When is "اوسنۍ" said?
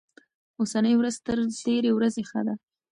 0.59-0.93